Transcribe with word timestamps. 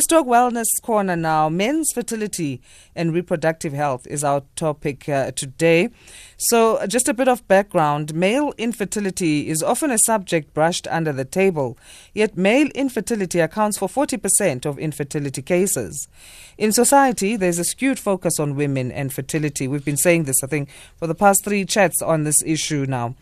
Let's 0.00 0.06
talk 0.06 0.26
Wellness 0.26 0.64
Corner 0.80 1.14
now. 1.14 1.50
Men's 1.50 1.92
fertility 1.92 2.62
and 2.96 3.12
reproductive 3.12 3.74
health 3.74 4.06
is 4.06 4.24
our 4.24 4.44
topic 4.56 5.06
uh, 5.10 5.32
today. 5.32 5.90
So, 6.38 6.86
just 6.86 7.06
a 7.06 7.12
bit 7.12 7.28
of 7.28 7.46
background 7.48 8.14
male 8.14 8.54
infertility 8.56 9.50
is 9.50 9.62
often 9.62 9.90
a 9.90 9.98
subject 9.98 10.54
brushed 10.54 10.88
under 10.88 11.12
the 11.12 11.26
table, 11.26 11.76
yet, 12.14 12.34
male 12.34 12.68
infertility 12.68 13.40
accounts 13.40 13.76
for 13.76 13.90
40% 13.90 14.64
of 14.64 14.78
infertility 14.78 15.42
cases. 15.42 16.08
In 16.56 16.72
society, 16.72 17.36
there's 17.36 17.58
a 17.58 17.64
skewed 17.64 17.98
focus 17.98 18.40
on 18.40 18.56
women 18.56 18.90
and 18.90 19.12
fertility. 19.12 19.68
We've 19.68 19.84
been 19.84 19.98
saying 19.98 20.24
this, 20.24 20.42
I 20.42 20.46
think, 20.46 20.70
for 20.96 21.08
the 21.08 21.14
past 21.14 21.44
three 21.44 21.66
chats 21.66 22.00
on 22.00 22.24
this 22.24 22.42
issue 22.42 22.86
now. 22.88 23.16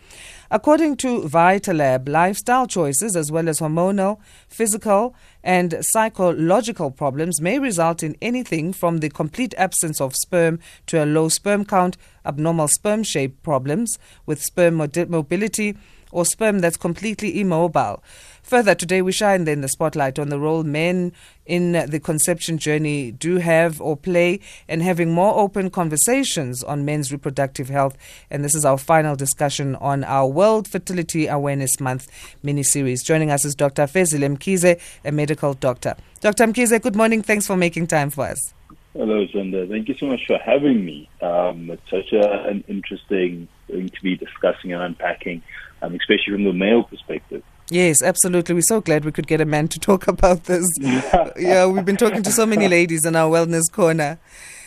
According 0.51 0.97
to 0.99 1.21
Vitalab, 1.25 2.09
lifestyle 2.09 2.67
choices 2.67 3.15
as 3.15 3.31
well 3.31 3.51
as 3.51 3.61
hormonal, 3.61 4.19
physical, 4.49 5.15
and 5.45 5.77
psychological 5.83 6.91
problems 6.91 7.39
may 7.39 7.59
result 7.59 8.03
in 8.03 8.17
anything 8.23 8.73
from 8.73 8.99
the 8.99 9.11
complete 9.11 9.53
absence 9.59 10.01
of 10.01 10.17
sperm 10.17 10.59
to 10.87 11.05
a 11.05 11.05
low 11.05 11.29
sperm 11.29 11.67
count, 11.67 11.99
abnormal 12.25 12.69
sperm 12.69 13.03
shape 13.03 13.43
problems 13.43 13.99
with 14.25 14.43
sperm 14.43 14.77
mobility, 14.77 15.77
or 16.13 16.25
sperm 16.25 16.61
that's 16.61 16.79
completely 16.79 17.39
immobile. 17.39 18.03
Further, 18.49 18.75
today 18.75 19.03
we 19.03 19.13
shine 19.13 19.45
then 19.45 19.61
the 19.61 19.69
spotlight 19.69 20.19
on 20.19 20.31
the 20.31 20.39
role 20.39 20.65
men 20.65 21.13
in 21.45 21.73
the 21.73 22.01
conception 22.01 22.57
journey 22.57 23.13
do 23.13 23.37
have 23.37 23.79
or 23.79 23.95
play 23.95 24.41
and 24.67 24.83
having 24.83 25.13
more 25.13 25.39
open 25.39 25.69
conversations 25.69 26.65
on 26.65 26.87
men's 26.87 27.13
reproductive 27.13 27.69
health. 27.69 27.99
And 28.31 28.43
this 28.43 28.55
is 28.55 28.65
our 28.65 28.79
final 28.79 29.17
discussion 29.17 29.75
on 29.75 30.03
our 30.03 30.27
World 30.27 30.67
Fertility 30.67 31.27
Awareness 31.27 31.79
Month 31.79 32.09
mini 32.43 32.63
series. 32.63 33.03
Joining 33.03 33.31
us 33.31 33.45
is 33.45 33.55
Dr. 33.55 33.83
Fezile 33.83 34.35
Mkhize, 34.35 34.81
a 35.05 35.13
medical 35.13 35.53
doctor. 35.53 35.95
Dr. 36.23 36.47
Mkhize, 36.47 36.81
good 36.81 36.97
morning. 36.97 37.21
Thanks 37.21 37.47
for 37.47 37.55
making 37.55 37.89
time 37.89 38.09
for 38.09 38.25
us. 38.25 38.55
Hello, 38.95 39.27
Zanda. 39.27 39.69
Thank 39.69 39.89
you 39.89 39.95
so 40.01 40.07
much 40.07 40.23
for 40.27 40.39
having 40.39 40.87
me. 40.87 41.07
Um, 41.21 41.69
it's 41.69 41.91
such 41.91 42.15
a, 42.15 42.45
an 42.49 42.65
interesting 42.67 43.47
thing 43.67 43.91
to 43.91 44.03
be 44.03 44.17
discussing 44.17 44.73
and 44.73 44.83
unpacking, 44.83 45.43
um, 45.83 45.95
especially 45.95 46.33
from 46.33 46.45
the 46.45 46.55
male 46.55 46.85
perspective. 46.85 47.43
Yes, 47.71 48.03
absolutely. 48.03 48.55
We're 48.55 48.63
so 48.63 48.81
glad 48.81 49.05
we 49.05 49.13
could 49.13 49.27
get 49.27 49.41
a 49.41 49.45
man 49.45 49.69
to 49.69 49.79
talk 49.79 50.09
about 50.09 50.45
this. 50.45 50.67
yeah, 50.81 51.67
we've 51.67 51.85
been 51.85 51.97
talking 51.97 52.23
to 52.23 52.33
so 52.33 52.47
many 52.47 52.67
ladies 52.67 53.05
in 53.05 53.15
our 53.15 53.31
wellness 53.31 53.71
corner. 53.71 54.19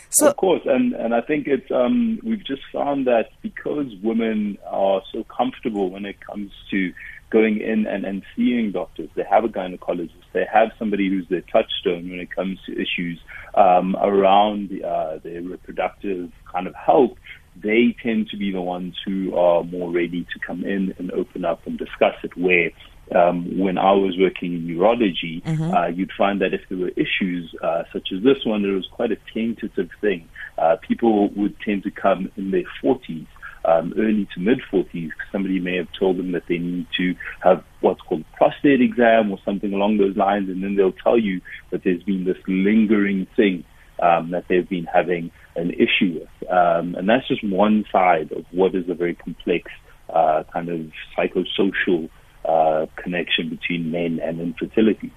So, 0.10 0.28
of 0.28 0.36
course, 0.36 0.62
and 0.66 0.94
and 0.94 1.16
I 1.16 1.22
think 1.22 1.48
it's 1.48 1.72
um, 1.72 2.20
we've 2.22 2.46
just 2.46 2.64
found 2.74 3.08
that 3.08 3.30
because 3.42 3.88
women 4.04 4.58
are 4.68 5.02
so 5.12 5.24
comfortable 5.24 5.90
when 5.90 6.06
it 6.06 6.20
comes 6.20 6.52
to 6.70 6.94
going 7.30 7.62
in 7.62 7.88
and, 7.88 8.04
and 8.04 8.22
seeing 8.36 8.74
doctors, 8.74 9.10
they 9.16 9.24
have 9.24 9.46
a 9.46 9.48
gynecologist, 9.48 10.12
they 10.34 10.46
have 10.52 10.72
somebody 10.78 11.08
who's 11.10 11.26
their 11.30 11.42
touchstone 11.42 12.10
when 12.10 12.20
it 12.20 12.30
comes 12.30 12.60
to 12.66 12.74
issues 12.74 13.20
um, 13.56 13.96
around 14.02 14.70
uh, 14.84 15.18
their 15.24 15.42
reproductive 15.42 16.30
kind 16.52 16.68
of 16.68 16.76
health 16.76 17.18
they 17.56 17.96
tend 18.02 18.30
to 18.30 18.38
be 18.38 18.52
the 18.52 18.62
ones 18.62 18.96
who 19.06 19.36
are 19.36 19.64
more 19.64 19.92
ready 19.92 20.26
to 20.34 20.40
come 20.40 20.64
in 20.64 20.94
and 20.98 21.12
open 21.12 21.44
up 21.46 21.66
and 21.68 21.78
discuss 21.78 22.16
it. 22.24 22.36
Where 22.38 22.72
um, 23.16 23.58
when 23.58 23.78
I 23.78 23.92
was 23.92 24.16
working 24.18 24.54
in 24.54 24.68
neurology, 24.68 25.42
mm-hmm. 25.46 25.74
uh, 25.74 25.88
you'd 25.88 26.12
find 26.18 26.42
that 26.42 26.54
if 26.54 26.62
there 26.70 26.78
were 26.78 26.90
issues 26.90 27.54
uh, 27.64 27.84
such 27.92 28.10
as 28.16 28.24
this 28.24 28.46
one, 28.46 28.64
it 28.64 28.72
was 28.72 28.88
quite 28.92 29.12
a 29.12 29.18
tentative 29.34 29.90
thing. 30.00 30.28
Uh, 30.58 30.78
people 30.88 31.30
would 31.30 31.60
tend 31.60 31.84
to 31.84 31.92
come 31.92 32.32
in 32.38 32.52
their 32.52 32.64
40s. 32.84 33.28
Um, 33.64 33.94
early 33.96 34.28
to 34.34 34.40
mid 34.40 34.60
40s, 34.74 35.10
somebody 35.32 35.60
may 35.60 35.78
have 35.78 35.88
told 36.00 36.18
them 36.18 36.32
that 36.32 36.44
they 36.50 36.58
need 36.58 36.88
to 36.98 37.14
have 37.44 37.64
what's 37.82 38.02
called 38.02 38.22
a 38.22 38.38
prostate 38.38 38.82
exam 38.82 39.32
or 39.32 39.38
something 39.46 39.72
along 39.72 39.98
those 39.98 40.18
lines, 40.18 40.50
and 40.50 40.64
then 40.64 40.76
they'll 40.76 40.92
tell 40.92 41.20
you 41.20 41.42
that 41.70 41.84
there's 41.84 42.02
been 42.02 42.26
this 42.26 42.38
lingering 42.48 43.28
thing 43.36 43.64
um, 44.02 44.32
that 44.32 44.46
they've 44.48 44.68
been 44.68 44.88
having 44.92 45.30
an 45.56 45.72
issue 45.72 46.20
with. 46.20 46.50
Um, 46.50 46.96
and 46.96 47.08
that's 47.08 47.28
just 47.28 47.44
one 47.44 47.86
side 47.92 48.32
of 48.32 48.46
what 48.52 48.74
is 48.74 48.90
a 48.90 48.96
very 48.96 49.14
complex 49.14 49.70
uh, 50.10 50.44
kind 50.52 50.70
of 50.70 50.88
psychosocial 51.16 52.10
uh, 52.46 52.86
connection 52.96 53.50
between 53.50 53.92
men 53.92 54.20
and 54.22 54.40
infertility. 54.40 55.12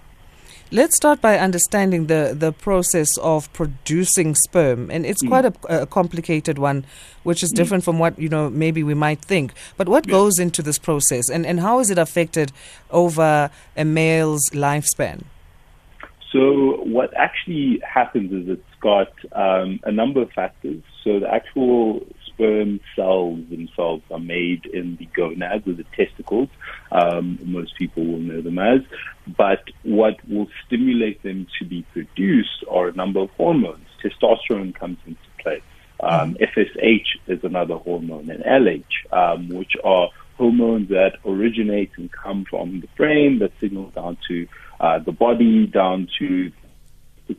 Let's 0.71 0.97
start 0.97 1.21
by 1.21 1.39
understanding 1.39 2.07
the, 2.07 2.35
the 2.37 2.51
process 2.53 3.17
of 3.19 3.53
producing 3.53 4.35
sperm, 4.35 4.91
and 4.91 5.07
it's 5.07 5.23
mm. 5.23 5.29
quite 5.29 5.45
a, 5.45 5.83
a, 5.83 5.87
complicated 5.87 6.59
one, 6.59 6.85
which 7.23 7.43
is 7.43 7.53
mm. 7.53 7.57
different 7.57 7.83
mm. 7.83 7.85
from 7.85 7.99
what 7.99 8.19
you 8.19 8.29
know 8.29 8.51
maybe 8.51 8.83
we 8.83 8.95
might 8.95 9.21
think. 9.21 9.53
But 9.77 9.89
what 9.89 10.07
yeah. 10.07 10.13
goes 10.13 10.39
into 10.39 10.63
this 10.63 10.79
process, 10.79 11.29
and, 11.29 11.47
and 11.47 11.61
how 11.61 11.79
is 11.81 11.91
it 11.91 11.99
affected 11.99 12.51
over 12.91 13.51
a 13.77 13.85
male's 13.85 14.51
lifespan? 14.51 15.25
So 16.33 16.83
what 16.83 17.17
actually 17.17 17.81
happens 17.89 18.33
is 18.33 18.49
it's 18.49 18.81
got 18.81 19.13
um, 19.33 19.79
a 19.85 19.93
number 19.93 20.21
of 20.23 20.33
factors. 20.33 20.83
So 21.05 21.21
the 21.21 21.33
actual 21.33 22.05
sperm 22.35 22.81
cells 22.97 23.41
themselves 23.49 24.03
are 24.11 24.19
made 24.19 24.67
in 24.67 24.97
the 24.97 25.07
gonads 25.07 25.67
or 25.67 25.73
the 25.73 25.85
testicles. 25.97 26.49
Um, 26.93 27.39
most 27.43 27.77
people 27.77 28.05
will 28.05 28.19
know 28.19 28.41
them 28.41 28.59
as. 28.59 28.81
But 29.27 29.63
what 29.83 30.17
will 30.29 30.49
stimulate 30.67 31.23
them 31.23 31.47
to 31.59 31.65
be 31.65 31.83
produced 31.93 32.65
are 32.71 32.89
a 32.89 32.93
number 32.93 33.21
of 33.21 33.31
hormones. 33.31 33.87
Testosterone 34.03 34.75
comes 34.75 34.99
into 35.07 35.21
play. 35.39 35.63
Um, 36.01 36.37
FSH 36.41 37.07
is 37.29 37.45
another 37.45 37.77
hormone, 37.77 38.29
and 38.29 38.45
LH, 38.45 38.85
um, 39.13 39.49
which 39.49 39.73
are 39.85 40.09
hormones 40.37 40.89
that 40.89 41.13
originate 41.25 41.93
and 41.97 42.11
come 42.11 42.45
from 42.49 42.81
the 42.81 42.89
brain 42.97 43.39
that 43.39 43.53
signal 43.61 43.91
down 43.91 44.19
to 44.29 44.47
uh, 44.81 44.99
the 44.99 45.13
body 45.13 45.67
down 45.67 46.09
to 46.19 46.51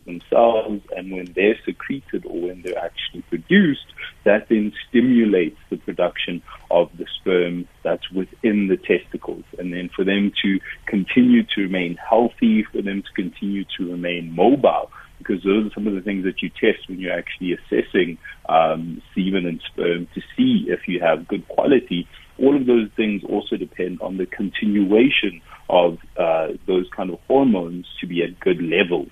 themselves, 0.06 0.81
and 0.96 1.12
when 1.12 1.34
they're 1.35 1.57
secreted 1.66 2.25
or 2.25 2.41
when 2.47 2.62
they're 2.62 2.78
actually 2.78 3.22
produced, 3.23 3.85
that 4.23 4.47
then 4.50 4.73
stimulates 4.90 5.57
the 5.69 5.78
production 5.78 6.41
of 6.72 6.90
the 6.97 7.06
sperm 7.19 7.68
that's 7.84 8.09
within 8.12 8.68
the 8.68 8.78
testicles. 8.78 9.44
And 9.59 9.74
then 9.74 9.90
for 9.95 10.03
them 10.03 10.31
to 10.44 10.59
continue 10.85 11.44
to 11.44 11.62
remain 11.62 11.97
healthy, 11.97 12.63
for 12.63 12.81
them 12.81 13.03
to 13.03 13.12
continue 13.13 13.66
to 13.78 13.91
remain 13.91 14.35
mobile, 14.35 14.91
because 15.18 15.44
those 15.44 15.68
are 15.68 15.74
some 15.74 15.88
of 15.88 15.94
the 15.94 16.01
things 16.01 16.25
that 16.25 16.41
you 16.41 16.50
test 16.50 16.90
when 16.90 17.00
you're 17.00 17.18
actually 17.18 17.53
assessing 17.53 18.18
um, 18.50 19.01
semen 19.13 19.45
and 19.45 19.62
sperm 19.72 20.07
to 20.13 20.22
see 20.35 20.66
if 20.68 20.88
you 20.88 21.00
have 21.00 21.28
good 21.28 21.47
quality. 21.47 22.07
All 22.38 22.56
of 22.56 22.66
those 22.66 22.90
things 22.95 23.24
also 23.24 23.56
depend 23.56 24.01
on 24.01 24.18
the 24.18 24.25
continuation 24.25 25.41
of 25.69 26.00
uh, 26.18 26.50
those 26.68 26.88
kind 26.95 27.09
of 27.09 27.19
hormones 27.28 27.88
to 28.01 28.07
be 28.07 28.24
at 28.24 28.40
good 28.40 28.62
levels. 28.62 29.09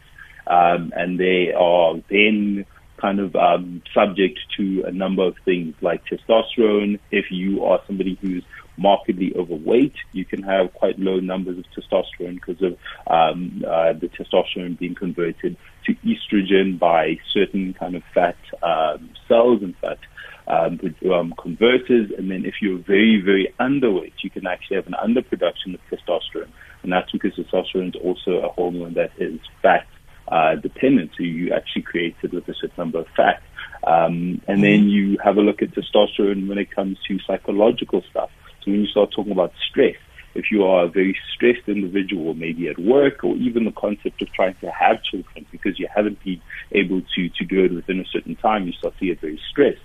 Um, 0.47 0.91
and 0.95 1.19
they 1.19 1.53
are 1.53 1.95
then 2.09 2.65
kind 2.97 3.19
of 3.19 3.35
um, 3.35 3.81
subject 3.93 4.39
to 4.57 4.83
a 4.85 4.91
number 4.91 5.23
of 5.23 5.35
things 5.43 5.75
like 5.81 6.03
testosterone. 6.05 6.99
If 7.11 7.25
you 7.31 7.63
are 7.65 7.81
somebody 7.85 8.17
who's 8.21 8.43
markedly 8.77 9.33
overweight, 9.35 9.95
you 10.13 10.25
can 10.25 10.41
have 10.43 10.73
quite 10.73 10.97
low 10.97 11.19
numbers 11.19 11.57
of 11.57 11.65
testosterone 11.75 12.35
because 12.35 12.61
of 12.61 12.77
um, 13.07 13.63
uh, 13.67 13.93
the 13.93 14.09
testosterone 14.09 14.77
being 14.77 14.95
converted 14.95 15.57
to 15.85 15.95
estrogen 15.95 16.79
by 16.79 17.17
certain 17.33 17.73
kind 17.73 17.95
of 17.95 18.03
fat 18.13 18.37
um, 18.61 19.09
cells 19.27 19.61
and 19.61 19.75
fat 19.77 19.99
um, 20.47 20.79
um, 21.11 21.33
converters. 21.37 22.11
And 22.17 22.31
then 22.31 22.45
if 22.45 22.55
you're 22.61 22.79
very, 22.79 23.21
very 23.21 23.53
underweight, 23.59 24.13
you 24.23 24.29
can 24.29 24.47
actually 24.47 24.77
have 24.77 24.87
an 24.87 24.95
underproduction 25.03 25.73
of 25.73 25.81
testosterone. 25.91 26.51
And 26.83 26.91
that's 26.91 27.11
because 27.11 27.33
testosterone 27.33 27.95
is 27.95 28.01
also 28.01 28.45
a 28.45 28.49
hormone 28.49 28.93
that 28.95 29.11
is 29.17 29.39
fat 29.61 29.87
uh, 30.27 30.55
dependent. 30.55 31.11
So 31.17 31.23
you 31.23 31.53
actually 31.53 31.83
create 31.83 32.15
it 32.23 32.33
with 32.33 32.47
a 32.47 32.53
certain 32.53 32.75
number 32.77 32.99
of 32.99 33.07
fat. 33.15 33.41
Um, 33.85 34.41
and 34.47 34.63
then 34.63 34.81
mm-hmm. 34.81 34.89
you 34.89 35.17
have 35.23 35.37
a 35.37 35.41
look 35.41 35.61
at 35.61 35.71
testosterone 35.71 36.47
when 36.47 36.57
it 36.57 36.71
comes 36.71 36.97
to 37.07 37.19
psychological 37.27 38.01
stuff. 38.09 38.29
So 38.63 38.71
when 38.71 38.81
you 38.81 38.87
start 38.87 39.11
talking 39.11 39.33
about 39.33 39.51
stress, 39.69 39.97
if 40.35 40.49
you 40.49 40.63
are 40.63 40.85
a 40.85 40.87
very 40.87 41.17
stressed 41.33 41.67
individual, 41.67 42.33
maybe 42.33 42.67
at 42.67 42.79
work, 42.79 43.23
or 43.23 43.35
even 43.35 43.65
the 43.65 43.71
concept 43.71 44.21
of 44.21 44.31
trying 44.31 44.55
to 44.61 44.71
have 44.71 45.03
children 45.03 45.45
because 45.51 45.77
you 45.77 45.87
haven't 45.93 46.23
been 46.23 46.41
able 46.71 47.01
to, 47.15 47.29
to 47.29 47.45
do 47.45 47.65
it 47.65 47.73
within 47.73 47.99
a 47.99 48.05
certain 48.05 48.35
time, 48.35 48.65
you 48.65 48.73
start 48.73 48.97
to 48.99 49.05
get 49.05 49.19
very 49.19 49.39
stressed 49.49 49.81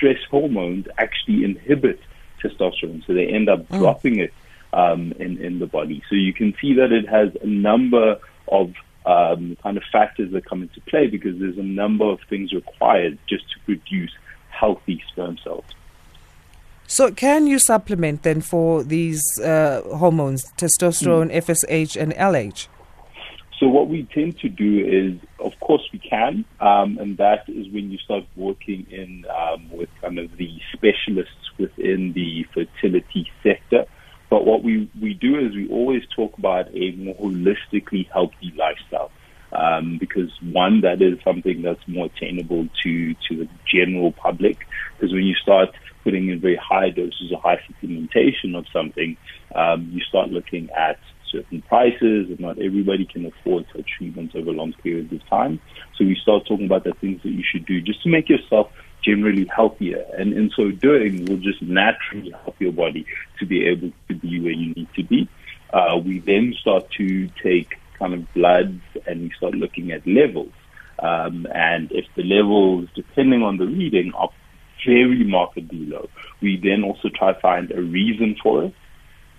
stress 0.00 0.18
hormones 0.30 0.86
actually 0.96 1.44
inhibit 1.44 2.00
testosterone, 2.42 3.06
so 3.06 3.12
they 3.12 3.26
end 3.26 3.50
up 3.50 3.68
mm. 3.68 3.78
dropping 3.78 4.18
it 4.18 4.32
um, 4.72 5.12
in 5.18 5.36
in 5.38 5.58
the 5.58 5.66
body. 5.66 6.02
So 6.08 6.14
you 6.14 6.32
can 6.32 6.54
see 6.60 6.74
that 6.74 6.90
it 6.90 7.06
has 7.08 7.28
a 7.42 7.46
number 7.46 8.18
of 8.48 8.72
um, 9.10 9.56
kind 9.62 9.76
of 9.76 9.82
factors 9.90 10.32
that 10.32 10.44
come 10.44 10.62
into 10.62 10.80
play 10.82 11.06
because 11.06 11.38
there's 11.38 11.58
a 11.58 11.62
number 11.62 12.04
of 12.04 12.20
things 12.28 12.52
required 12.52 13.18
just 13.28 13.44
to 13.50 13.58
produce 13.64 14.12
healthy 14.50 15.02
sperm 15.08 15.38
cells. 15.42 15.64
So, 16.86 17.12
can 17.12 17.46
you 17.46 17.58
supplement 17.58 18.24
then 18.24 18.40
for 18.40 18.82
these 18.82 19.22
uh, 19.40 19.82
hormones, 19.96 20.44
testosterone, 20.56 21.30
mm. 21.30 21.42
FSH, 21.44 22.00
and 22.00 22.12
LH? 22.14 22.66
So 23.60 23.68
what 23.68 23.88
we 23.88 24.04
tend 24.04 24.38
to 24.38 24.48
do 24.48 24.72
is, 24.86 25.28
of 25.38 25.52
course, 25.60 25.86
we 25.92 25.98
can, 25.98 26.46
um, 26.60 26.96
and 26.98 27.18
that 27.18 27.44
is 27.46 27.68
when 27.68 27.90
you 27.90 27.98
start 27.98 28.24
working 28.34 28.86
in 28.90 29.26
um, 29.28 29.70
with 29.70 29.90
kind 30.00 30.18
of 30.18 30.34
the 30.38 30.58
specialists 30.72 31.50
within 31.58 32.14
the 32.14 32.46
fertility 32.54 33.30
sector. 33.42 33.84
But 34.30 34.46
what 34.46 34.62
we, 34.62 34.88
we 35.00 35.12
do 35.14 35.38
is 35.38 35.54
we 35.54 35.68
always 35.68 36.02
talk 36.14 36.38
about 36.38 36.68
a 36.74 36.92
more 36.92 37.16
holistically 37.16 38.08
healthy 38.12 38.54
lifestyle. 38.56 39.10
Um, 39.52 39.98
because 39.98 40.30
one, 40.40 40.82
that 40.82 41.02
is 41.02 41.18
something 41.24 41.62
that's 41.62 41.82
more 41.88 42.06
attainable 42.06 42.68
to, 42.84 43.14
to 43.14 43.36
the 43.36 43.48
general 43.66 44.12
public. 44.12 44.58
Because 44.96 45.12
when 45.12 45.24
you 45.24 45.34
start 45.34 45.70
putting 46.04 46.28
in 46.28 46.40
very 46.40 46.56
high 46.56 46.90
doses 46.90 47.32
or 47.32 47.40
high 47.40 47.60
supplementation 47.68 48.56
of 48.56 48.66
something, 48.72 49.16
um, 49.54 49.90
you 49.92 50.00
start 50.02 50.30
looking 50.30 50.70
at 50.70 51.00
certain 51.32 51.62
prices, 51.62 52.28
and 52.28 52.40
not 52.40 52.60
everybody 52.60 53.04
can 53.04 53.26
afford 53.26 53.64
such 53.74 53.86
treatments 53.98 54.34
over 54.36 54.50
long 54.52 54.72
periods 54.82 55.12
of 55.12 55.28
time. 55.28 55.60
So 55.96 56.04
we 56.04 56.16
start 56.20 56.46
talking 56.46 56.66
about 56.66 56.84
the 56.84 56.92
things 57.00 57.22
that 57.22 57.30
you 57.30 57.44
should 57.48 57.66
do 57.66 57.80
just 57.80 58.02
to 58.04 58.08
make 58.08 58.28
yourself 58.28 58.68
generally 59.02 59.46
healthier. 59.54 60.04
And 60.16 60.32
in 60.32 60.50
so 60.56 60.70
doing, 60.70 61.24
will 61.24 61.38
just 61.38 61.62
naturally 61.62 62.30
help 62.30 62.60
your 62.60 62.72
body 62.72 63.06
to 63.38 63.46
be 63.46 63.66
able 63.66 63.92
to 64.08 64.14
be 64.14 64.40
where 64.40 64.52
you 64.52 64.74
need 64.74 64.88
to 64.94 65.04
be. 65.04 65.28
Uh, 65.72 65.98
we 66.04 66.18
then 66.18 66.54
start 66.60 66.90
to 66.98 67.28
take 67.42 67.78
kind 67.98 68.14
of 68.14 68.32
bloods 68.34 68.82
and 69.06 69.22
we 69.22 69.30
start 69.36 69.54
looking 69.54 69.92
at 69.92 70.06
levels. 70.06 70.52
Um, 70.98 71.46
and 71.54 71.90
if 71.92 72.06
the 72.16 72.22
levels, 72.22 72.88
depending 72.94 73.42
on 73.42 73.56
the 73.56 73.66
reading, 73.66 74.12
are 74.14 74.30
very 74.84 75.24
markedly 75.24 75.86
low, 75.86 76.08
we 76.42 76.58
then 76.62 76.84
also 76.84 77.08
try 77.08 77.32
to 77.32 77.40
find 77.40 77.70
a 77.70 77.80
reason 77.80 78.36
for 78.42 78.64
it. 78.64 78.74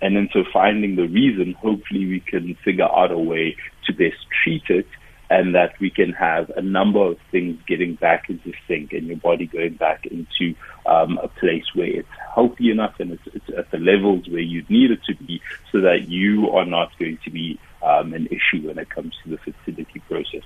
And 0.01 0.15
then 0.15 0.29
so 0.33 0.43
finding 0.51 0.95
the 0.95 1.07
reason, 1.07 1.53
hopefully 1.53 2.07
we 2.07 2.19
can 2.21 2.55
figure 2.63 2.85
out 2.85 3.11
a 3.11 3.17
way 3.17 3.55
to 3.85 3.93
best 3.93 4.17
treat 4.43 4.63
it 4.69 4.87
and 5.31 5.55
that 5.55 5.71
we 5.79 5.89
can 5.89 6.11
have 6.11 6.51
a 6.57 6.61
number 6.61 6.99
of 6.99 7.17
things 7.31 7.57
getting 7.65 7.95
back 7.95 8.29
into 8.29 8.51
sync 8.67 8.91
and 8.91 9.07
your 9.07 9.15
body 9.15 9.45
going 9.45 9.75
back 9.75 10.05
into 10.05 10.53
um, 10.85 11.17
a 11.23 11.29
place 11.29 11.63
where 11.73 11.87
it's 11.87 12.09
healthy 12.35 12.69
enough 12.69 12.95
and 12.99 13.13
it's, 13.13 13.23
it's, 13.33 13.45
at 13.57 13.71
the 13.71 13.77
levels 13.77 14.27
where 14.27 14.41
you 14.41 14.65
need 14.67 14.91
it 14.91 14.99
to 15.05 15.15
be 15.23 15.41
so 15.71 15.79
that 15.79 16.09
you 16.09 16.49
are 16.49 16.65
not 16.65 16.91
going 16.99 17.17
to 17.23 17.31
be 17.31 17.57
um, 17.81 18.13
an 18.13 18.27
issue 18.27 18.67
when 18.67 18.77
it 18.77 18.89
comes 18.89 19.15
to 19.23 19.29
the 19.29 19.37
fertility 19.37 20.01
process. 20.09 20.43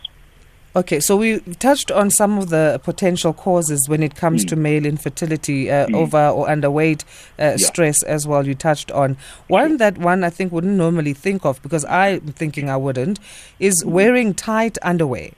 Okay, 0.76 1.00
so 1.00 1.16
we 1.16 1.40
touched 1.60 1.90
on 1.90 2.10
some 2.10 2.38
of 2.38 2.50
the 2.50 2.82
potential 2.84 3.32
causes 3.32 3.88
when 3.88 4.04
it 4.04 4.16
comes 4.16 4.44
mm. 4.44 4.50
to 4.50 4.56
male 4.58 4.86
infertility, 4.86 5.72
uh, 5.72 5.88
mm. 5.88 5.96
over 5.96 6.28
or 6.28 6.48
underweight, 6.48 7.06
uh, 7.40 7.44
yeah. 7.44 7.56
stress 7.56 8.04
as 8.04 8.28
well. 8.28 8.46
You 8.46 8.56
touched 8.56 8.92
on 8.92 9.16
one 9.48 9.78
that 9.78 9.98
one 9.98 10.26
I 10.26 10.30
think 10.30 10.52
wouldn't 10.52 10.76
normally 10.76 11.14
think 11.14 11.46
of 11.46 11.62
because 11.62 11.86
I'm 11.86 12.20
thinking 12.20 12.70
I 12.70 12.76
wouldn't 12.76 13.20
is 13.58 13.84
mm. 13.84 13.90
wearing 13.90 14.34
tight 14.34 14.78
underwear. 14.82 15.30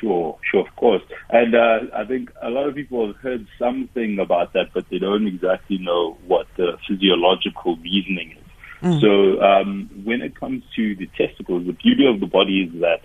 Sure, 0.00 0.38
sure, 0.50 0.66
of 0.66 0.76
course. 0.76 1.02
And 1.30 1.54
uh, 1.54 1.80
I 1.94 2.04
think 2.04 2.30
a 2.42 2.50
lot 2.50 2.68
of 2.68 2.74
people 2.74 3.06
have 3.06 3.16
heard 3.16 3.46
something 3.58 4.18
about 4.18 4.52
that, 4.52 4.74
but 4.74 4.88
they 4.90 4.98
don't 4.98 5.26
exactly 5.26 5.78
know 5.78 6.18
what 6.26 6.46
the 6.56 6.76
physiological 6.86 7.76
reasoning 7.76 8.32
is. 8.32 8.44
Mm. 8.82 9.00
So 9.00 9.42
um, 9.42 9.90
when 10.04 10.20
it 10.20 10.38
comes 10.38 10.62
to 10.76 10.94
the 10.94 11.06
testicles, 11.16 11.64
the 11.64 11.72
beauty 11.72 12.06
of 12.06 12.20
the 12.20 12.26
body 12.26 12.64
is 12.64 12.80
that 12.82 13.00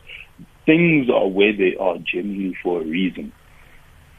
things 0.69 1.09
are 1.09 1.27
where 1.27 1.51
they 1.51 1.75
are 1.79 1.97
generally 1.97 2.55
for 2.61 2.81
a 2.81 2.85
reason. 2.85 3.31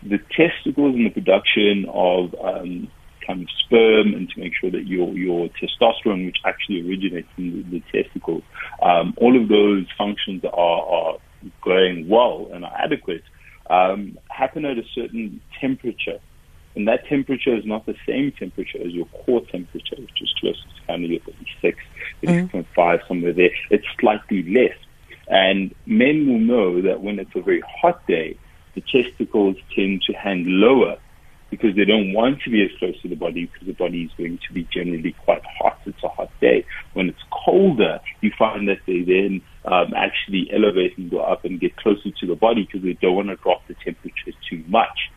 The 0.02 0.18
testicles 0.18 0.96
and 0.96 1.06
the 1.06 1.10
production 1.10 1.86
of 1.88 2.34
um, 2.42 2.90
kind 3.24 3.42
of 3.42 3.48
sperm 3.64 4.14
and 4.14 4.28
to 4.30 4.40
make 4.40 4.54
sure 4.60 4.70
that 4.70 4.84
your 4.86 5.16
your 5.16 5.48
testosterone, 5.50 6.26
which 6.26 6.38
actually 6.44 6.80
originates 6.88 7.28
in 7.38 7.70
the, 7.70 7.78
the 7.78 8.02
testicles, 8.02 8.42
um, 8.82 9.14
all 9.18 9.40
of 9.40 9.48
those 9.48 9.86
functions 9.96 10.42
are, 10.44 10.50
are 10.50 11.18
going 11.62 12.08
well 12.08 12.50
and 12.52 12.64
are 12.64 12.76
adequate, 12.76 13.22
um, 13.68 14.18
happen 14.28 14.64
at 14.64 14.76
a 14.76 14.84
certain 14.92 15.40
temperature. 15.60 16.18
And 16.74 16.88
that 16.88 17.06
temperature 17.06 17.54
is 17.56 17.64
not 17.64 17.86
the 17.86 17.96
same 18.06 18.32
temperature 18.32 18.78
as 18.78 18.92
your 18.92 19.06
core 19.06 19.42
temperature, 19.52 19.96
which 19.98 20.22
is 20.22 20.34
close 20.40 20.60
to 20.62 20.86
kind 20.86 21.04
of 21.04 21.10
your 21.10 21.20
36, 21.20 21.78
36.5, 22.24 22.64
mm. 22.74 23.08
somewhere 23.08 23.32
there. 23.32 23.50
It's 23.70 23.86
slightly 24.00 24.42
less. 24.52 24.76
And 25.30 25.74
men 25.86 26.26
will 26.26 26.40
know 26.40 26.82
that 26.82 27.02
when 27.02 27.20
it's 27.20 27.30
a 27.36 27.40
very 27.40 27.62
hot 27.80 28.04
day, 28.06 28.36
the 28.74 28.82
testicles 28.82 29.56
tend 29.74 30.02
to 30.02 30.12
hang 30.12 30.44
lower 30.46 30.98
because 31.50 31.74
they 31.76 31.84
don't 31.84 32.12
want 32.12 32.40
to 32.42 32.50
be 32.50 32.62
as 32.62 32.70
close 32.78 33.00
to 33.02 33.08
the 33.08 33.16
body 33.16 33.46
because 33.46 33.66
the 33.66 33.72
body 33.72 34.02
is 34.02 34.10
going 34.16 34.38
to 34.46 34.52
be 34.52 34.66
generally 34.72 35.14
quite 35.24 35.42
hot. 35.44 35.78
It's 35.86 36.02
a 36.02 36.08
hot 36.08 36.30
day. 36.40 36.64
When 36.94 37.08
it's 37.08 37.22
colder, 37.30 38.00
you 38.20 38.32
find 38.36 38.68
that 38.68 38.78
they 38.86 39.02
then 39.02 39.42
um, 39.64 39.92
actually 39.96 40.50
elevate 40.52 40.98
and 40.98 41.10
go 41.10 41.20
up 41.20 41.44
and 41.44 41.60
get 41.60 41.76
closer 41.76 42.10
to 42.10 42.26
the 42.26 42.36
body 42.36 42.64
because 42.64 42.82
they 42.82 42.94
don't 42.94 43.16
want 43.16 43.28
to 43.28 43.36
drop 43.36 43.66
the 43.68 43.74
temperature 43.74 44.32
too 44.48 44.64
much. 44.68 45.10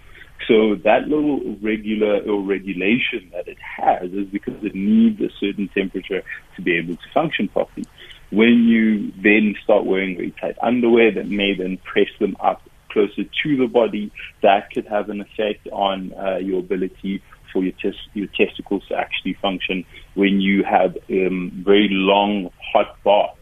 So 0.47 0.75
that 0.83 1.07
little 1.07 1.55
regular 1.61 2.19
or 2.19 2.41
regulation 2.41 3.29
that 3.33 3.47
it 3.47 3.59
has 3.59 4.11
is 4.11 4.27
because 4.27 4.61
it 4.63 4.75
needs 4.75 5.21
a 5.21 5.29
certain 5.39 5.69
temperature 5.69 6.23
to 6.55 6.61
be 6.61 6.77
able 6.77 6.95
to 6.95 7.09
function 7.13 7.47
properly. 7.47 7.85
When 8.33 8.65
you 8.65 9.11
then 9.21 9.53
start 9.63 9.85
wearing 9.85 10.15
very 10.15 10.31
tight 10.41 10.57
underwear 10.59 11.11
that 11.13 11.27
may 11.27 11.53
then 11.53 11.77
press 11.77 12.07
them 12.19 12.35
up 12.39 12.63
closer 12.89 13.23
to 13.43 13.57
the 13.57 13.67
body, 13.67 14.11
that 14.41 14.71
could 14.71 14.87
have 14.87 15.09
an 15.09 15.21
effect 15.21 15.67
on 15.71 16.13
uh, 16.13 16.37
your 16.37 16.59
ability 16.59 17.21
for 17.51 17.61
your, 17.61 17.73
tes- 17.73 18.09
your 18.15 18.25
testicles 18.35 18.83
to 18.87 18.95
actually 18.95 19.33
function. 19.39 19.85
When 20.15 20.41
you 20.41 20.63
have 20.63 20.97
um, 21.11 21.61
very 21.63 21.89
long 21.91 22.49
hot 22.73 22.97
baths, 23.03 23.37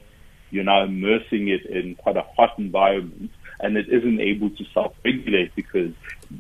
you're 0.50 0.66
now 0.66 0.84
immersing 0.84 1.48
it 1.48 1.66
in 1.68 1.96
quite 1.96 2.18
a 2.18 2.26
hot 2.36 2.60
environment 2.60 3.32
and 3.62 3.78
it 3.78 3.88
isn't 3.90 4.20
able 4.20 4.50
to 4.50 4.64
self-regulate 4.74 5.56
because 5.56 5.94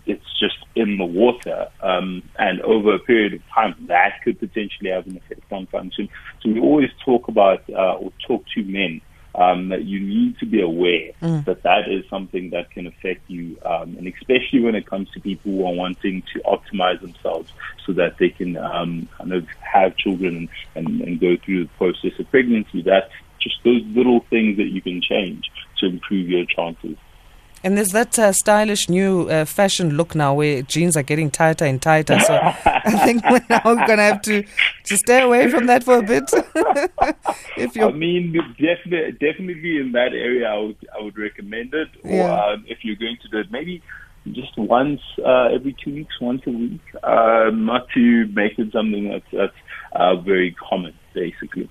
it's 0.05 0.25
just 0.39 0.57
in 0.75 0.97
the 0.97 1.05
water. 1.05 1.67
Um, 1.81 2.23
and 2.37 2.61
over 2.61 2.95
a 2.95 2.99
period 2.99 3.33
of 3.33 3.41
time, 3.53 3.75
that 3.87 4.21
could 4.23 4.39
potentially 4.39 4.89
have 4.89 5.05
an 5.07 5.17
effect 5.17 5.51
on 5.51 5.67
function. 5.67 6.09
So 6.41 6.49
we 6.49 6.59
always 6.59 6.89
talk 7.05 7.27
about 7.27 7.63
uh, 7.69 7.93
or 7.93 8.11
talk 8.31 8.45
to 8.55 8.63
men 8.63 9.01
um, 9.35 9.69
that 9.69 9.85
you 9.85 9.99
need 9.99 10.37
to 10.39 10.45
be 10.45 10.61
aware 10.61 11.11
mm. 11.21 11.45
that 11.45 11.63
that 11.63 11.89
is 11.89 12.03
something 12.09 12.49
that 12.49 12.69
can 12.71 12.87
affect 12.87 13.21
you, 13.29 13.57
um, 13.65 13.95
and 13.97 14.07
especially 14.07 14.59
when 14.59 14.75
it 14.75 14.85
comes 14.85 15.09
to 15.11 15.19
people 15.21 15.51
who 15.51 15.65
are 15.65 15.73
wanting 15.73 16.21
to 16.33 16.39
optimize 16.41 16.99
themselves 17.01 17.51
so 17.85 17.93
that 17.93 18.17
they 18.17 18.29
can 18.29 18.57
um, 18.57 19.07
kind 19.17 19.31
of 19.33 19.47
have 19.59 19.95
children 19.95 20.49
and, 20.75 20.87
and, 20.87 21.01
and 21.01 21.19
go 21.19 21.37
through 21.43 21.63
the 21.63 21.69
process 21.77 22.11
of 22.19 22.29
pregnancy. 22.29 22.81
That's 22.81 23.11
just 23.39 23.55
those 23.63 23.81
little 23.85 24.19
things 24.29 24.57
that 24.57 24.67
you 24.67 24.81
can 24.81 25.01
change 25.01 25.49
to 25.77 25.87
improve 25.87 26.27
your 26.27 26.45
chances. 26.45 26.97
And 27.63 27.77
there's 27.77 27.91
that 27.91 28.17
uh, 28.17 28.31
stylish 28.31 28.89
new 28.89 29.29
uh, 29.29 29.45
fashion 29.45 29.91
look 29.91 30.15
now 30.15 30.33
where 30.33 30.63
jeans 30.63 30.97
are 30.97 31.03
getting 31.03 31.29
tighter 31.29 31.65
and 31.65 31.79
tighter. 31.79 32.19
So 32.19 32.33
I 32.65 33.05
think 33.05 33.23
we're 33.29 33.45
now 33.49 33.61
going 33.85 33.97
to 33.97 34.03
have 34.03 34.21
to, 34.23 34.43
to 34.91 34.97
stay 34.97 35.21
away 35.21 35.49
from 35.49 35.65
that 35.67 35.83
for 35.83 35.97
a 35.97 36.03
bit. 36.03 36.29
if 37.57 37.75
you 37.75 37.87
I 37.87 37.91
mean, 37.91 38.33
definitely, 38.59 39.11
definitely 39.13 39.77
in 39.79 39.91
that 39.93 40.11
area, 40.13 40.47
I 40.47 40.57
would, 40.57 40.87
I 40.97 41.03
would 41.03 41.17
recommend 41.17 41.73
it. 41.73 41.89
Or 42.03 42.11
yeah. 42.11 42.45
um, 42.45 42.65
if 42.67 42.79
you're 42.83 42.97
going 42.97 43.17
to 43.23 43.29
do 43.29 43.37
it, 43.39 43.51
maybe 43.51 43.81
just 44.31 44.55
once 44.57 45.01
uh, 45.25 45.47
every 45.55 45.75
two 45.83 45.93
weeks, 45.93 46.19
once 46.19 46.41
a 46.45 46.51
week, 46.51 46.81
uh, 47.03 47.49
not 47.53 47.87
to 47.95 48.27
make 48.27 48.59
it 48.59 48.71
something 48.71 49.09
that's, 49.09 49.31
that's 49.31 49.59
uh, 49.93 50.15
very 50.17 50.55
common, 50.69 50.93
basically. 51.13 51.69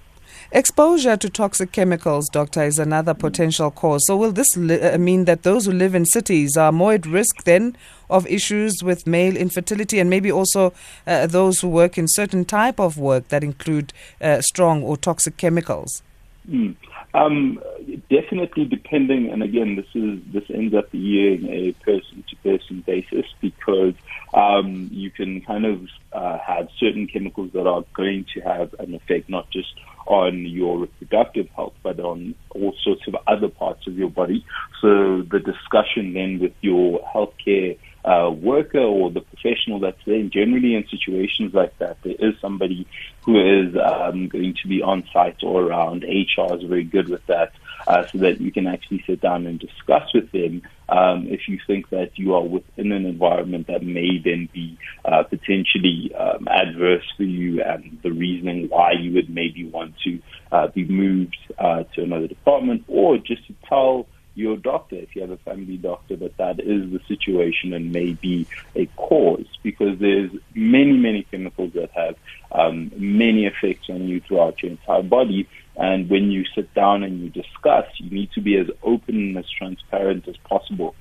Exposure 0.53 1.17
to 1.17 1.31
toxic 1.31 1.71
chemicals, 1.71 2.29
doctor, 2.29 2.65
is 2.65 2.81
another 2.81 3.15
potential 3.15 3.71
cause. 3.71 4.05
So, 4.09 4.17
will 4.17 4.33
this 4.33 4.57
li- 4.57 4.81
uh, 4.81 4.99
mean 4.99 5.25
that 5.27 5.45
those 5.45 5.67
who 5.67 5.73
live 5.73 5.95
in 5.95 6.05
cities 6.05 6.57
are 6.57 6.73
more 6.73 6.95
at 6.95 7.07
risk 7.07 7.45
then 7.45 7.77
of 8.09 8.27
issues 8.27 8.83
with 8.83 9.07
male 9.07 9.37
infertility, 9.37 10.01
and 10.01 10.11
maybe 10.11 10.33
also 10.33 10.73
uh, 11.07 11.29
those 11.29 11.61
who 11.61 11.69
work 11.69 11.97
in 11.97 12.09
certain 12.09 12.45
type 12.45 12.81
of 12.81 12.99
work 12.99 13.29
that 13.29 13.45
include 13.45 13.93
uh, 14.21 14.41
strong 14.41 14.83
or 14.83 14.97
toxic 14.97 15.37
chemicals? 15.37 16.03
Mm. 16.51 16.75
Um, 17.15 17.63
definitely 18.09 18.65
depending, 18.65 19.31
and 19.31 19.45
again, 19.45 19.77
this 19.77 19.87
is 19.95 20.19
this 20.33 20.45
ends 20.53 20.75
up 20.75 20.91
being 20.91 21.47
a 21.49 21.73
person-to-person 21.85 22.83
basis 22.87 23.27
because 23.41 23.95
um, 24.35 24.89
you 24.93 25.13
can 25.13 25.43
kind 25.43 25.65
of 25.65 25.89
uh, 26.13 26.39
have 26.39 26.69
certain 26.77 27.07
chemicals 27.07 27.53
that 27.53 27.69
are 27.69 27.85
going 27.95 28.27
to 28.35 28.41
have 28.41 28.75
an 28.81 28.95
effect 28.95 29.29
not 29.29 29.49
just 29.51 29.75
on 30.11 30.45
your 30.45 30.81
reproductive 30.81 31.47
health, 31.55 31.75
but 31.85 32.01
on 32.01 32.35
all 32.51 32.75
sorts 32.83 33.03
of 33.07 33.15
other 33.29 33.49
parts 33.49 33.87
of 33.87 33.95
your 33.97 34.11
body. 34.11 34.45
So 34.83 35.23
the 35.31 35.39
discussion 35.39 36.15
then 36.15 36.41
with 36.41 36.53
your 36.63 37.01
healthcare 37.15 37.79
uh, 38.05 38.31
worker 38.31 38.79
or 38.79 39.11
the 39.11 39.21
professional 39.21 39.81
that's 39.81 40.01
there, 40.07 40.23
generally 40.25 40.75
in 40.75 40.87
situations 40.89 41.53
like 41.53 41.77
that, 41.79 41.99
there 42.03 42.17
is 42.19 42.35
somebody 42.41 42.87
who 43.25 43.39
is 43.39 43.77
um, 43.77 44.29
going 44.29 44.55
to 44.63 44.69
be 44.69 44.83
on 44.83 45.05
site 45.13 45.43
or 45.43 45.63
around. 45.63 46.05
HR 46.05 46.55
is 46.55 46.63
very 46.63 46.85
good 46.85 47.09
with 47.09 47.25
that, 47.27 47.53
uh, 47.87 48.07
so 48.07 48.19
that 48.19 48.41
you 48.41 48.51
can 48.51 48.67
actually 48.67 49.03
sit 49.07 49.21
down 49.21 49.47
and 49.47 49.59
discuss 49.59 50.13
with 50.15 50.31
them 50.33 50.63
um, 50.89 51.29
if 51.29 51.47
you 51.47 51.59
think 51.67 51.89
that 51.91 52.19
you 52.19 52.35
are 52.35 52.43
within 52.43 52.93
an 52.93 53.07
environment 53.07 53.67
that 53.69 53.83
may 53.83 54.19
then 54.19 54.49
be 54.53 54.77
uh, 55.05 55.23
potentially 55.23 56.13
um, 56.19 56.49
adverse 56.49 57.05
for 57.17 57.23
you 57.23 57.63
and 57.63 57.99
the 58.03 58.11
reasoning 58.11 58.69
why 58.69 58.93
you 58.93 59.13
would 59.15 59.31
maybe 59.31 59.65
want 59.69 59.95
to 60.05 60.21
uh, 60.53 60.67
be 60.69 60.85
moved 60.85 61.37
uh, 61.59 61.85
to 61.95 62.03
another 62.03 62.27
department 62.27 62.85
or 62.89 63.19
just 63.19 63.47
to 63.47 63.55
tell 63.69 64.07
your 64.35 64.57
doctor, 64.57 64.97
if 64.97 65.15
you 65.15 65.23
have 65.23 65.31
a 65.31 65.37
family 65.39 65.77
doctor, 65.77 66.17
that 66.17 66.37
that 66.39 66.61
is 66.61 66.91
the 66.91 67.01
situation 67.09 67.73
and 67.73 67.93
may 67.93 68.13
be 68.13 68.47
a 68.77 68.87
cause 68.97 69.47
because 69.63 69.99
there's 69.99 70.31
many, 70.55 70.97
many 70.97 71.27
chemicals 71.31 71.73
that 71.75 71.91
have 71.95 72.15
um, 72.53 72.93
many 72.97 73.47
effects 73.47 73.89
on 73.89 74.09
you 74.09 74.21
throughout 74.21 74.63
your 74.63 74.73
entire 74.73 75.03
body. 75.03 75.49
And 75.77 76.09
when 76.09 76.31
you 76.31 76.45
sit 76.55 76.73
down 76.75 77.03
and 77.03 77.21
you 77.21 77.31
discuss, 77.31 77.87
you 77.99 78.11
need 78.11 78.31
to 78.33 78.41
be 78.41 78.57
as 78.57 78.67
open 78.83 79.17
and 79.17 79.39
as 79.39 79.47
transparent 79.59 80.29
as 80.29 80.37
possible. 80.49 80.95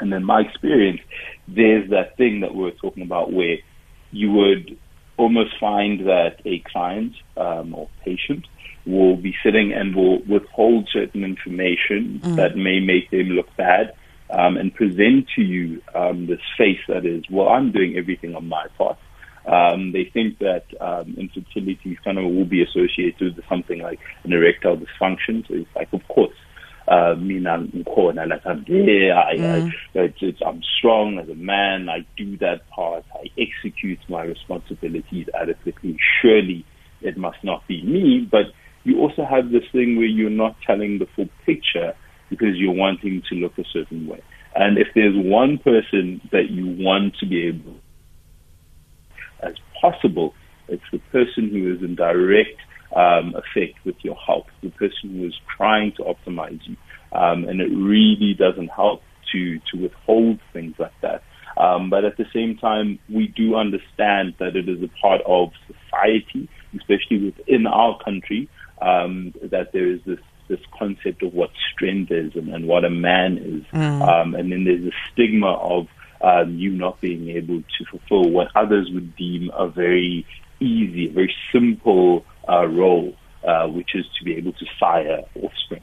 And 0.00 0.12
in 0.12 0.24
my 0.24 0.40
experience, 0.40 1.00
there's 1.46 1.90
that 1.90 2.16
thing 2.16 2.40
that 2.40 2.54
we 2.54 2.62
were 2.64 2.72
talking 2.72 3.04
about 3.04 3.32
where 3.32 3.58
you 4.10 4.32
would 4.32 4.78
almost 5.16 5.52
find 5.60 6.06
that 6.06 6.40
a 6.44 6.58
client 6.70 7.14
um, 7.36 7.74
or 7.74 7.88
patient 8.04 8.46
will 8.86 9.16
be 9.16 9.34
sitting 9.42 9.72
and 9.72 9.94
will 9.94 10.20
withhold 10.22 10.88
certain 10.92 11.24
information 11.24 12.20
mm. 12.22 12.36
that 12.36 12.56
may 12.56 12.80
make 12.80 13.10
them 13.10 13.30
look 13.30 13.54
bad 13.56 13.94
um, 14.30 14.56
and 14.56 14.74
present 14.74 15.28
to 15.36 15.42
you 15.42 15.82
um, 15.94 16.26
this 16.26 16.40
face 16.58 16.80
that 16.88 17.04
is, 17.06 17.24
well, 17.30 17.48
I'm 17.48 17.72
doing 17.72 17.96
everything 17.96 18.34
on 18.34 18.48
my 18.48 18.66
part. 18.76 18.98
Um, 19.46 19.92
they 19.92 20.04
think 20.04 20.38
that 20.38 20.64
um, 20.80 21.14
infertility 21.18 21.98
kind 22.02 22.18
of 22.18 22.24
will 22.24 22.46
be 22.46 22.62
associated 22.62 23.36
with 23.36 23.44
something 23.48 23.80
like 23.80 24.00
an 24.24 24.32
erectile 24.32 24.76
dysfunction. 24.76 25.46
So 25.46 25.54
it's 25.54 25.76
like, 25.76 25.92
of 25.92 26.06
course, 26.08 26.34
uh, 26.88 27.14
mina 27.18 27.58
ngikhona 27.58 28.28
like 28.28 28.44
I'm 28.44 28.64
there 28.68 29.16
I, 29.16 29.36
mm. 29.36 29.72
I, 29.94 30.00
it's, 30.00 30.18
it's, 30.20 30.40
I'm 30.46 30.62
strong 30.78 31.18
as 31.18 31.28
a 31.30 31.34
man 31.34 31.88
I 31.88 32.04
do 32.16 32.36
that 32.38 32.68
part 32.68 33.04
I 33.14 33.30
execute 33.38 34.00
my 34.08 34.22
responsibilities 34.22 35.26
adequately 35.34 35.98
surely 36.20 36.66
it 37.00 37.16
must 37.16 37.42
not 37.42 37.66
be 37.66 37.82
me 37.82 38.28
but 38.30 38.46
you 38.84 39.00
also 39.00 39.24
have 39.24 39.50
this 39.50 39.64
thing 39.72 39.96
where 39.96 40.06
you're 40.06 40.30
not 40.30 40.56
telling 40.66 40.98
the 40.98 41.06
full 41.16 41.28
picture 41.44 41.94
because 42.30 42.54
you're 42.54 42.72
wanting 42.72 43.22
to 43.28 43.34
look 43.36 43.58
a 43.58 43.64
certain 43.72 44.06
way 44.06 44.22
and 44.54 44.78
if 44.78 44.88
there's 44.94 45.16
one 45.16 45.58
person 45.58 46.20
that 46.32 46.50
you 46.50 46.66
want 46.82 47.14
to 47.18 47.26
be 47.26 47.46
able 47.46 47.76
as 49.42 49.54
possible 49.80 50.34
it's 50.68 50.82
the 50.92 50.98
person 51.12 51.50
who 51.50 51.74
is 51.74 51.82
in 51.82 51.94
direct 51.94 52.60
um, 52.94 53.34
effect 53.34 53.84
with 53.84 53.96
your 54.02 54.16
health, 54.16 54.46
the 54.62 54.70
person 54.70 55.10
who 55.10 55.26
is 55.26 55.34
trying 55.56 55.92
to 55.96 56.04
optimize 56.04 56.60
you. 56.66 56.76
Um, 57.12 57.44
and 57.44 57.60
it 57.60 57.70
really 57.74 58.34
doesn't 58.38 58.68
help 58.68 59.02
to, 59.32 59.58
to 59.58 59.82
withhold 59.82 60.40
things 60.52 60.74
like 60.78 60.92
that. 61.02 61.22
Um, 61.56 61.90
but 61.90 62.04
at 62.04 62.16
the 62.16 62.26
same 62.34 62.56
time, 62.56 62.98
we 63.08 63.28
do 63.28 63.54
understand 63.54 64.34
that 64.40 64.56
it 64.56 64.68
is 64.68 64.82
a 64.82 64.90
part 65.00 65.20
of 65.26 65.50
society, 65.66 66.48
especially 66.76 67.24
within 67.24 67.66
our 67.66 67.96
country, 68.04 68.48
um, 68.80 69.34
that 69.42 69.72
there 69.72 69.90
is 69.90 70.00
this 70.04 70.18
this 70.46 70.60
concept 70.78 71.22
of 71.22 71.32
what 71.32 71.50
strength 71.72 72.10
is 72.10 72.34
and, 72.34 72.48
and 72.50 72.68
what 72.68 72.84
a 72.84 72.90
man 72.90 73.38
is. 73.38 73.62
Mm. 73.72 74.06
Um, 74.06 74.34
and 74.34 74.52
then 74.52 74.64
there's 74.64 74.84
a 74.84 74.96
stigma 75.10 75.54
of 75.54 75.88
um, 76.20 76.58
you 76.58 76.70
not 76.70 77.00
being 77.00 77.30
able 77.30 77.62
to 77.62 77.84
fulfill 77.90 78.30
what 78.30 78.48
others 78.54 78.90
would 78.92 79.16
deem 79.16 79.50
a 79.56 79.68
very 79.68 80.26
easy, 80.60 81.08
very 81.08 81.34
simple 81.52 82.24
uh, 82.48 82.66
role, 82.66 83.14
uh, 83.46 83.66
which 83.68 83.94
is 83.94 84.04
to 84.18 84.24
be 84.24 84.34
able 84.36 84.52
to 84.52 84.66
sire 84.78 85.22
offspring. 85.42 85.82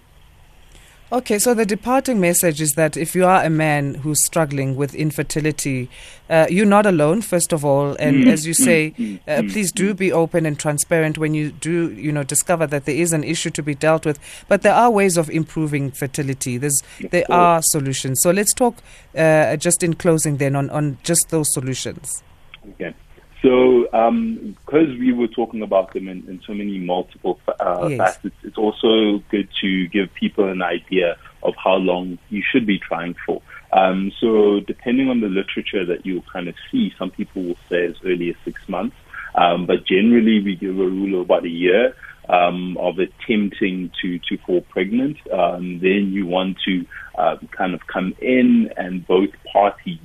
Okay, 1.14 1.40
so 1.40 1.54
the 1.54 1.66
departing 1.66 2.22
message 2.22 2.62
is 2.62 2.76
that 2.76 2.96
if 2.96 3.16
you 3.16 3.26
are 3.26 3.44
a 3.44 3.50
man 3.50 3.96
who's 3.96 4.26
struggling 4.26 4.78
with 4.78 4.96
infertility, 4.96 5.90
uh, 6.30 6.48
you're 6.50 6.66
not 6.66 6.86
alone, 6.86 7.22
first 7.22 7.52
of 7.52 7.66
all. 7.66 7.98
And 8.00 8.20
mm-hmm. 8.20 8.30
as 8.30 8.48
you 8.48 8.54
say, 8.54 8.92
mm-hmm. 8.98 9.30
uh, 9.30 9.34
mm-hmm. 9.34 9.50
please 9.50 9.74
do 9.74 9.94
be 9.94 10.14
open 10.14 10.46
and 10.46 10.58
transparent 10.58 11.18
when 11.18 11.34
you 11.34 11.52
do, 11.52 11.92
you 11.92 12.14
know, 12.14 12.24
discover 12.24 12.66
that 12.68 12.86
there 12.86 12.96
is 12.96 13.12
an 13.12 13.26
issue 13.26 13.50
to 13.50 13.62
be 13.62 13.76
dealt 13.76 14.06
with. 14.06 14.20
But 14.48 14.62
there 14.62 14.74
are 14.74 14.90
ways 14.90 15.18
of 15.18 15.30
improving 15.30 15.92
fertility. 15.92 16.58
There's, 16.58 16.82
there 17.10 17.30
are 17.30 17.62
solutions. 17.62 18.22
So 18.22 18.32
let's 18.32 18.54
talk 18.54 18.78
uh, 19.14 19.58
just 19.58 19.84
in 19.84 19.96
closing 19.96 20.38
then 20.38 20.56
on, 20.56 20.70
on 20.70 20.98
just 21.04 21.28
those 21.28 21.54
solutions. 21.54 22.24
Okay. 22.70 22.96
So, 23.42 23.86
because 23.86 24.90
um, 24.90 25.00
we 25.00 25.14
were 25.14 25.28
talking 25.28 25.64
about 25.64 25.94
them 25.94 26.08
in, 26.08 26.28
in 26.28 26.42
so 26.46 26.54
many 26.54 26.78
multiple 26.78 27.40
uh, 27.60 27.88
yes. 27.90 27.98
facets, 27.98 28.36
it's 28.44 28.58
also 28.58 29.24
good 29.32 29.50
to 29.62 29.88
give 29.88 30.14
people 30.14 30.48
an 30.48 30.62
idea 30.62 31.18
of 31.42 31.56
how 31.56 31.76
long 31.76 32.20
you 32.30 32.44
should 32.52 32.68
be 32.68 32.78
trying 32.78 33.16
for. 33.26 33.42
Um, 33.74 34.12
so, 34.20 34.60
depending 34.60 35.10
on 35.10 35.22
the 35.22 35.28
literature 35.28 35.84
that 35.86 36.06
you 36.06 36.22
kind 36.32 36.50
of 36.50 36.56
see, 36.72 36.94
some 37.00 37.10
people 37.10 37.44
will 37.44 37.58
say 37.68 37.86
as 37.86 37.96
early 38.06 38.30
as 38.30 38.36
six 38.46 38.68
months, 38.70 38.96
um, 39.34 39.66
but 39.66 39.86
generally 39.86 40.44
we 40.44 40.56
give 40.56 40.78
a 40.78 40.88
rule 40.88 41.16
of 41.16 41.22
about 41.22 41.46
a 41.46 41.50
year. 41.50 41.96
Um, 42.30 42.78
of 42.78 43.00
attempting 43.00 43.92
to, 44.02 44.20
to 44.20 44.38
fall 44.46 44.62
pregnant, 44.62 45.18
um, 45.34 45.80
then 45.80 46.14
you 46.14 46.28
want 46.28 46.60
to 46.66 46.86
uh, 47.18 47.36
kind 47.50 47.74
of 47.74 47.86
come 47.88 48.14
in 48.22 48.72
and 48.78 49.06
both 49.06 49.32
parties 49.52 49.98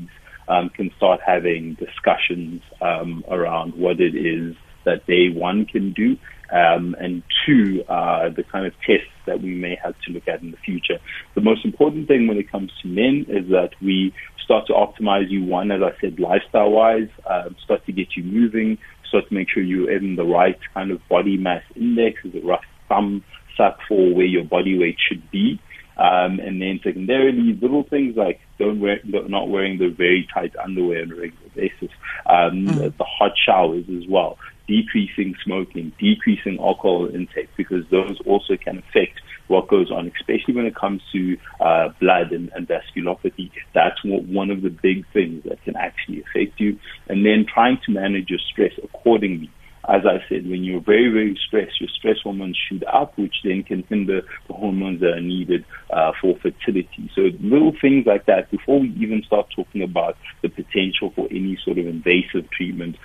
um, 0.49 0.71
can 0.71 0.91
start 0.97 1.21
having 1.25 1.75
discussions 1.75 2.63
um, 2.81 3.25
around 3.29 3.75
what 3.75 4.01
it 4.01 4.15
is 4.15 4.55
that 4.85 5.03
they 5.07 5.29
one 5.29 5.67
can 5.67 5.93
do, 5.93 6.17
um, 6.53 6.95
and 6.99 7.23
two, 7.45 7.85
uh, 7.89 8.29
the 8.29 8.45
kind 8.45 8.67
of 8.67 8.73
tests 8.87 9.11
that 9.27 9.43
we 9.43 9.53
may 9.55 9.77
have 9.83 9.95
to 10.07 10.13
look 10.13 10.29
at 10.29 10.41
in 10.41 10.53
the 10.53 10.57
future. 10.59 10.99
The 11.35 11.41
most 11.41 11.65
important 11.65 12.07
thing 12.07 12.29
when 12.29 12.39
it 12.39 12.51
comes 12.51 12.71
to 12.83 12.89
men 12.89 13.27
is 13.29 13.49
that 13.51 13.71
we 13.83 14.15
start 14.45 14.69
to 14.69 14.73
optimize 14.73 15.29
you. 15.29 15.45
One, 15.45 15.73
as 15.73 15.83
I 15.83 15.91
said, 16.01 16.21
lifestyle 16.21 16.71
wise, 16.71 17.09
uh, 17.29 17.51
start 17.65 17.85
to 17.87 17.93
get 17.93 18.17
you 18.17 18.23
moving, 18.23 18.79
start 19.09 19.29
to 19.29 19.35
make 19.35 19.49
sure 19.51 19.63
you're 19.63 19.91
in 19.91 20.15
the 20.15 20.25
right 20.25 20.59
kind 20.73 20.93
of 20.93 21.01
body 21.09 21.37
mass 21.37 21.65
index, 21.75 22.25
is 22.25 22.35
a 22.37 22.47
rough 22.47 22.65
thumb 22.89 23.25
suck 23.57 23.79
for 23.89 24.15
where 24.15 24.27
your 24.27 24.45
body 24.45 24.79
weight 24.79 24.99
should 25.09 25.29
be. 25.31 25.61
Um, 25.97 26.41
and 26.41 26.61
then 26.61 26.81
secondarily, 26.85 27.59
little 27.61 27.83
things 27.83 28.17
like 28.17 28.41
don't 28.59 28.81
wear, 28.81 29.01
not 29.05 29.49
wearing 29.49 29.79
the 29.79 29.89
very 29.89 30.29
tight 30.33 30.55
underwear 30.63 31.03
on 31.03 31.13
a 31.13 31.15
regular 31.15 31.51
basis, 31.55 31.91
um, 32.27 32.67
mm. 32.67 32.79
the, 32.79 32.91
the 32.91 33.05
hot 33.05 33.33
showers 33.37 33.85
as 33.89 34.07
well, 34.07 34.39
decreasing 34.69 35.35
smoking, 35.43 35.93
decreasing 35.99 36.59
alcohol 36.61 37.09
intake, 37.13 37.49
because 37.57 37.85
those 37.91 38.19
also 38.27 38.57
can 38.57 38.79
affect 38.79 39.21
what 39.49 39.69
goes 39.69 39.91
on, 39.91 40.13
especially 40.21 40.55
when 40.55 40.67
it 40.67 40.75
comes 40.75 41.01
to 41.13 41.39
uh, 41.61 41.89
blood 42.01 42.33
and, 42.33 42.51
and 42.55 42.69
vasculopathy. 42.69 43.51
That's 43.75 43.99
one 44.05 44.51
of 44.51 44.63
the 44.63 44.71
big 44.71 45.07
things 45.13 45.45
that 45.45 45.63
can 45.63 45.77
actually 45.77 46.23
affect 46.23 46.61
you. 46.61 46.79
And 47.09 47.25
then 47.25 47.47
trying 47.53 47.79
to 47.87 47.93
manage 47.93 48.29
your 48.29 48.41
stress 48.51 48.73
accordingly 48.83 49.51
as 49.89 50.03
I 50.05 50.19
said, 50.29 50.49
when 50.49 50.65
you're 50.65 50.81
very, 50.81 51.11
very 51.11 51.39
stressed, 51.47 51.81
your 51.81 51.89
stress 51.89 52.17
hormones 52.23 52.59
shoot 52.69 52.83
up, 52.93 53.17
which 53.17 53.35
then 53.45 53.63
can 53.63 53.85
hinder 53.89 54.23
the 54.49 54.55
hormones 54.55 55.01
that 55.01 55.15
are 55.15 55.21
needed 55.21 55.65
uh, 55.91 56.13
for 56.21 56.35
fertility. 56.43 57.11
So 57.15 57.31
little 57.41 57.73
things 57.81 58.05
like 58.07 58.27
that, 58.27 58.51
before 58.51 58.81
we 58.81 58.89
even 58.99 59.23
start 59.25 59.47
talking 59.55 59.83
about 59.83 60.17
the 60.43 60.49
potential 60.49 61.13
for 61.15 61.29
any 61.31 61.59
sort 61.65 61.79
of 61.79 61.87
invasive 61.87 62.51
treatment 62.51 62.97